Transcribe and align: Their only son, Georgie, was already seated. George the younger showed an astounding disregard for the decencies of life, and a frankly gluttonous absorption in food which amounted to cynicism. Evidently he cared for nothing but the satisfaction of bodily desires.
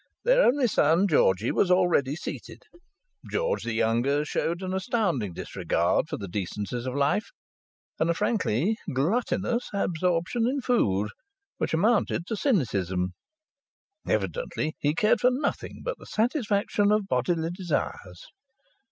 Their 0.23 0.41
only 0.43 0.65
son, 0.65 1.07
Georgie, 1.07 1.51
was 1.51 1.69
already 1.69 2.15
seated. 2.15 2.63
George 3.29 3.61
the 3.63 3.73
younger 3.73 4.25
showed 4.25 4.63
an 4.63 4.73
astounding 4.73 5.31
disregard 5.31 6.09
for 6.09 6.17
the 6.17 6.27
decencies 6.27 6.87
of 6.87 6.95
life, 6.95 7.29
and 7.99 8.09
a 8.09 8.15
frankly 8.15 8.77
gluttonous 8.95 9.69
absorption 9.73 10.47
in 10.47 10.59
food 10.61 11.11
which 11.59 11.75
amounted 11.75 12.25
to 12.25 12.35
cynicism. 12.35 13.13
Evidently 14.07 14.73
he 14.79 14.95
cared 14.95 15.21
for 15.21 15.29
nothing 15.31 15.83
but 15.85 15.99
the 15.99 16.07
satisfaction 16.07 16.91
of 16.91 17.07
bodily 17.07 17.51
desires. 17.51 18.25